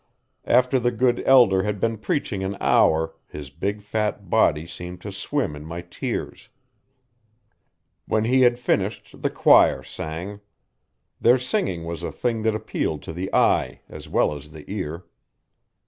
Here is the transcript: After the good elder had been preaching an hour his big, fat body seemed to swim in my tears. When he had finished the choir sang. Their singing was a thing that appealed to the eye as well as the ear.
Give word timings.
After 0.47 0.79
the 0.79 0.89
good 0.89 1.21
elder 1.27 1.61
had 1.61 1.79
been 1.79 1.99
preaching 1.99 2.43
an 2.43 2.57
hour 2.59 3.13
his 3.27 3.51
big, 3.51 3.83
fat 3.83 4.31
body 4.31 4.65
seemed 4.65 4.99
to 5.01 5.11
swim 5.11 5.55
in 5.55 5.63
my 5.63 5.81
tears. 5.81 6.49
When 8.07 8.23
he 8.23 8.41
had 8.41 8.57
finished 8.57 9.21
the 9.21 9.29
choir 9.29 9.83
sang. 9.83 10.41
Their 11.19 11.37
singing 11.37 11.85
was 11.85 12.01
a 12.01 12.11
thing 12.11 12.41
that 12.41 12.55
appealed 12.55 13.03
to 13.03 13.13
the 13.13 13.31
eye 13.31 13.81
as 13.89 14.09
well 14.09 14.33
as 14.33 14.49
the 14.49 14.65
ear. 14.67 15.05